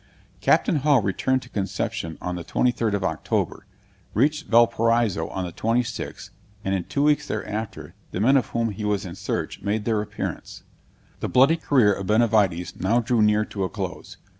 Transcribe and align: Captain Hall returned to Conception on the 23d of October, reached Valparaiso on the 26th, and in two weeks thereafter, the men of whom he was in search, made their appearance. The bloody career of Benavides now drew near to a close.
Captain 0.39 0.77
Hall 0.77 0.99
returned 1.03 1.43
to 1.43 1.49
Conception 1.49 2.17
on 2.19 2.35
the 2.35 2.43
23d 2.43 2.95
of 2.95 3.03
October, 3.03 3.67
reached 4.15 4.47
Valparaiso 4.47 5.27
on 5.27 5.45
the 5.45 5.51
26th, 5.53 6.31
and 6.65 6.73
in 6.73 6.85
two 6.85 7.03
weeks 7.03 7.27
thereafter, 7.27 7.93
the 8.09 8.19
men 8.19 8.35
of 8.35 8.47
whom 8.47 8.71
he 8.71 8.83
was 8.83 9.05
in 9.05 9.13
search, 9.13 9.61
made 9.61 9.85
their 9.85 10.01
appearance. 10.01 10.63
The 11.19 11.29
bloody 11.29 11.55
career 11.57 11.93
of 11.93 12.07
Benavides 12.07 12.75
now 12.79 12.99
drew 12.99 13.21
near 13.21 13.45
to 13.45 13.63
a 13.63 13.69
close. 13.69 14.17